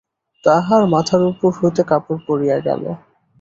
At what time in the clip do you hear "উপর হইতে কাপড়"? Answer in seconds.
1.23-2.19